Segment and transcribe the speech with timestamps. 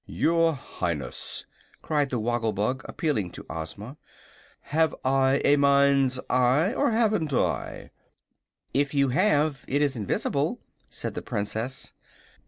[0.07, 1.45] "Your Highness,"
[1.83, 3.97] cried the Woggle Bug, appealing to Ozma,
[4.73, 7.91] "have I a mind's eye, or haven't I?"
[8.73, 10.59] "If you have, it is invisible,"
[10.89, 11.93] said the Princess.